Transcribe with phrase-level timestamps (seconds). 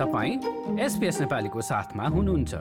[0.00, 0.34] तपाईँ
[0.80, 2.54] एसपिएस नेपालीको साथमा हुनुहुन्छ।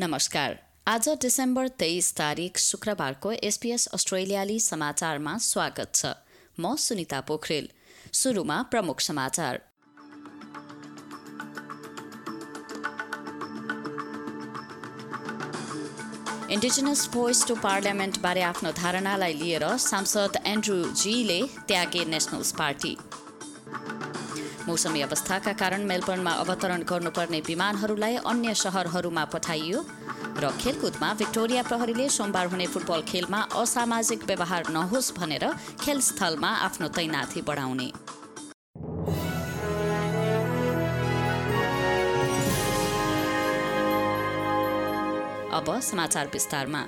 [0.00, 6.06] नमस्कार। आज डिसेम्बर तेइस तारिक शुक्रबारको एसपीएस अस्ट्रेलियाली समाचारमा स्वागत छ।
[6.60, 7.68] म सुनिता पोखरेल।
[8.12, 9.60] सुरुमा प्रमुख समाचार।
[16.54, 22.92] इन्डिजिनस भोइस टु पार्लियामेन्टबारे आफ्नो धारणालाई लिएर सांसद एन्ड्रु जीले त्यागे नेसनल्स पार्टी
[24.66, 29.80] मौसमी अवस्थाका कारण मेलबर्नमा अवतरण गर्नुपर्ने विमानहरूलाई अन्य सहरहरूमा पठाइयो
[30.42, 35.44] र खेलकुदमा भिक्टोरिया प्रहरीले सोमबार हुने फुटबल खेलमा असामाजिक व्यवहार नहोस् भनेर
[35.84, 37.88] खेलस्थलमा आफ्नो तैनाथी बढाउने।
[45.54, 46.80] अब समाचार विस्तारमा।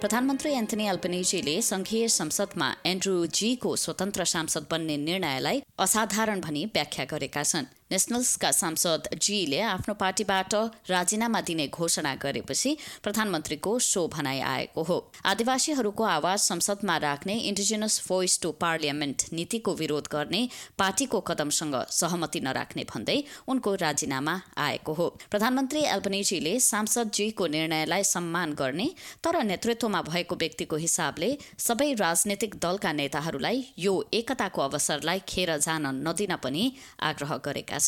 [0.00, 7.42] प्रधानमन्त्री एन्थनी अल्पनेजीले संघीय संसदमा एन्ड्रू जीको स्वतन्त्र सांसद बन्ने निर्णयलाई असाधारण भनी व्याख्या गरेका
[7.42, 10.54] छन्। नेसनल्सका सांसद जीले आफ्नो पार्टीबाट
[10.90, 18.38] राजीनामा दिने घोषणा गरेपछि प्रधानमन्त्रीको सो भनाइ आएको हो। आदिवासीहरूको आवाज संसदमा राख्ने इन्डिजिनस भोइस
[18.42, 20.42] टु पार्लियामेन्ट नीतिको विरोध गर्ने
[20.78, 23.18] पार्टीको कदमसँग सहमति नराख्ने भन्दै
[23.48, 28.88] उनको राजीनामा आएको हो। प्रधानमन्त्री एल्बनेजीले सांसद जीको निर्णयलाई सम्मान गर्ने
[29.24, 36.36] तर नेतृत्वमा भएको व्यक्तिको हिसाबले सबै राजनैतिक दलका नेताहरूलाई यो एकताको अवसरलाई खेर जान नदिन
[36.44, 36.64] पनि
[37.10, 37.78] आग्रह गरेका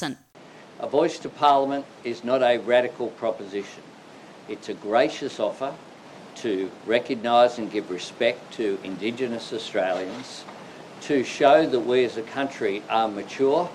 [0.80, 3.84] A voice to Parliament is not a radical proposition.
[4.48, 5.74] It's a gracious offer
[6.44, 10.44] to recognise and give respect to Indigenous Australians,
[11.02, 13.70] to show that we as a country are mature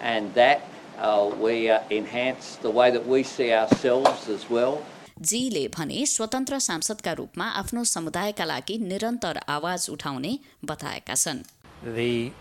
[0.00, 0.60] and that
[0.98, 4.82] uh, we uh, enhance the way that we see ourselves as well.
[5.20, 10.38] जीले भने स्वतन्त्र सांसदका रूपमा आफ्नो समुदायका लागि निरन्तर आवाज उठाउने
[10.70, 11.42] बताएका छन्
[11.84, 12.32] The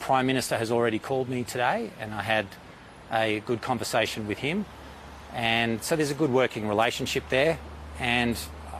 [0.00, 2.46] Prime Minister has already called me today, and I had
[3.12, 4.64] a good conversation with him.
[5.32, 7.58] And so there's a good working relationship there,
[8.00, 8.36] and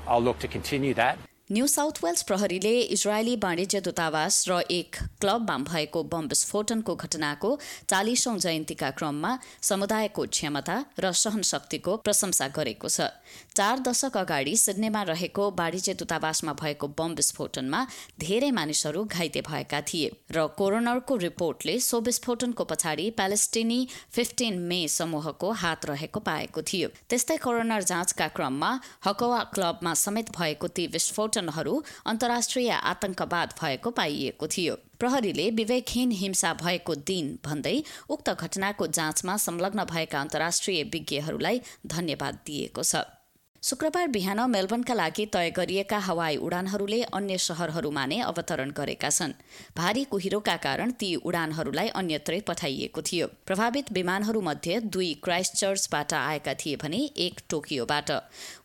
[0.08, 1.18] I'll look to continue that.
[1.52, 7.48] New South Wales प्रहरीले इजरायली वाणिज्य दूतावास र एक क्लबमा भएको bomb विस्फोटनको घटनाको
[7.90, 9.32] चालिसौं जयन्तीका क्रममा
[9.68, 13.08] समुदायको क्षमता र सहनशक्तिको प्रशंसा गरेको छ।
[13.56, 17.80] चार दशक अगाडि सिडनीमा रहेको वाणिज्य दूतावासमा भएको बम विस्फोटनमा
[18.20, 23.80] धेरै मानिसहरू घाइते भएका थिए र कोरोनरको रिपोर्टले सो विस्फोटनको पछाडि प्यालेस्टिनी
[24.12, 28.70] फिफ्टिन मे समूहको हात रहेको पाएको थियो। त्यस्तै कोरोनर जाँचका क्रममा
[29.04, 36.52] हकवा क्लबमा समेत भएको ती विस्फोट घटनाहरू अन्तर्राष्ट्रिय आतंकवाद भएको पाइएको थियो। प्रहरीले विवेकहीन हिंसा
[36.54, 37.76] भएको दिन भन्दै
[38.08, 43.19] उक्त घटनाको जाँचमा संलग्न भएका अन्तर्राष्ट्रिय विज्ञहरूलाई धन्यवाद दिएको छ।
[43.62, 49.32] शुक्रबार बिहान मेलबर्नका लागि तय गरिएका हवाई उडानहरूले अन्य शहरहरूमा नै अवतरण गरेका छन्।
[49.76, 56.76] भारी कुहिरोका कारण ती उडानहरूलाई अन्यत्रै पठाइएको थियो। प्रभावित विमानहरूमध्ये दुई क्राइस्ट चर्चबाट आएका थिए
[56.80, 58.10] भने एक टोकियोबाट।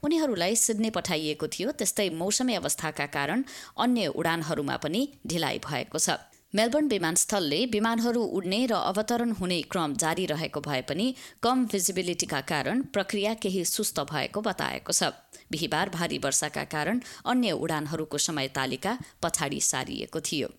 [0.01, 3.43] उनीहरूलाई सिडनी पठाइएको थियो त्यस्तै मौसमी अवस्थाका कारण
[3.77, 6.17] अन्य उडानहरूमा पनि ढिलाइ भएको छ।
[6.55, 11.07] मेलबर्न विमानस्थलले विमानहरू उड्ने र अवतरण हुने क्रम जारी रहेको भए पनि
[11.43, 15.11] कम भिजिबिलिटीका कारण प्रक्रिया केही सुस्त भएको बताएको छ।
[15.51, 20.49] बिहिबार भारी वर्षाका कारण अन्य उडानहरूको समय तालिका पछाडि सारिएको थियो।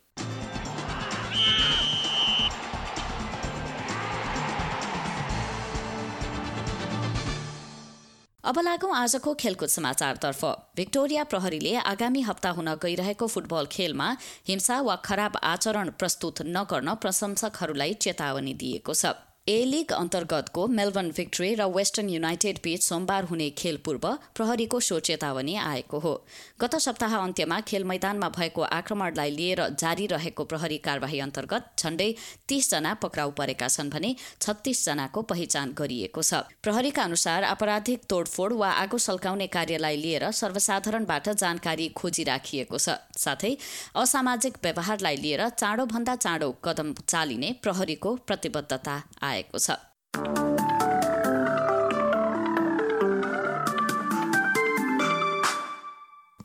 [8.46, 10.44] अब लागौं आजको खेलकुद समाचारतर्फ।
[10.76, 14.08] भिक्टोरिया प्रहरीले आगामी हप्ता हुन गइरहेको फुटबल खेलमा
[14.48, 19.10] हिंसा वा खराब आचरण प्रस्तुत नगर्न प्रशंसकहरूलाई चेतावनी दिएको छ।
[19.48, 24.98] ए लिग अन्तर्गतको मेलबर्न भिक्ट्री र वेस्टर्न युनाइटेड बीच सोमबार हुने खेल पूर्व प्रहरीको सो
[25.00, 26.14] चेतावनी आएको हो।
[26.60, 32.08] गत सप्ताह अन्त्यमा खेल मैदानमा भएको आक्रमणलाई लिएर जारी रहेको प्रहरी कार्यवाही अन्तर्गत झण्डै
[32.48, 38.98] तीसजना पक्राउ परेका छन् भने छत्तीसजनाको पहिचान गरिएको छ। प्रहरीका अनुसार आपराधिक तोडफोड वा आगो
[38.98, 43.54] सल्काउने कार्यलाई लिएर सर्वसाधारणबाट जानकारी खोजी राखिएको छ। साथै
[43.94, 49.78] असामाजिक व्यवहारलाई लिएर चाँडोभन्दा चाँडो कदम चालिने प्रहरीको प्रतिबद्धता आयो। आएको छ।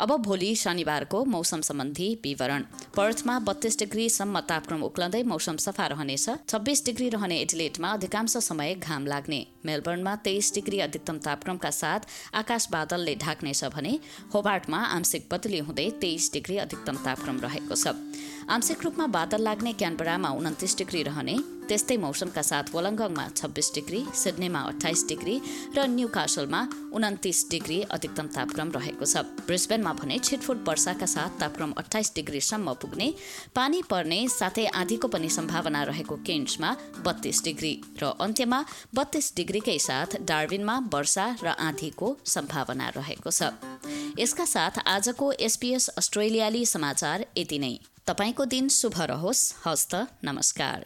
[0.02, 2.64] अब भोलि शनिबारको मौसम सम्बन्धी विवरण।
[2.96, 9.06] पर्थमा बत्तीस डिग्रीसम्म तापक्रम उक्लँदै मौसम सफा रहनेछ। छब्बिस डिग्री रहने एडिलेटमा अधिकांश समय घाम
[9.06, 13.94] लाग्ने। मेलबर्नमा तेइस डिग्री अधिकतम तापक्रमका साथ आकाश बादलले ढाक्नेछ भने
[14.34, 17.94] होबार्टमा आंशिक बदली हुँदै तेइस डिग्री अधिकतम तापक्रम रहेको छ।
[18.50, 24.62] आंशिक रूपमा बादल लाग्ने क्यानबरामा उन्तिस डिग्री रहने त्यस्तै मौसमका साथ वलङ्गङमा छब्बिस डिग्री सिडनीमा
[24.72, 25.36] अठाइस डिग्री
[25.76, 26.62] र न्यू कासलमा
[26.94, 33.08] उन्तिस डिग्री अधिकतम तापक्रम रहेको छ। ब्रिस्बेनमा भने छिटफुट वर्षाका साथ तापक्रम अठाइस डिग्रीसम्म पुग्ने
[33.56, 36.70] पानी पर्ने साथै आधीको पनि सम्भावना रहेको केन्समा
[37.06, 38.60] बत्तीस डिग्री र अन्त्यमा
[38.96, 43.54] बत्तीस डिग्रीकै साथ डार्विनमा वर्षा र आधीको सम्भावना रहेको छ।
[44.20, 47.74] यसका साथ आजको एसपीएस अस्ट्रेलियाली समाचार यति नै।
[48.08, 50.86] तपाईँको दिन शुभ रहोस्। हस्त नमस्कार।